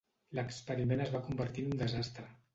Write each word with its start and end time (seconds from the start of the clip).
L'experiment 0.37 1.03
es 1.05 1.13
va 1.17 1.23
convertir 1.29 1.67
en 1.69 1.77
un 1.79 1.85
desastre. 1.85 2.29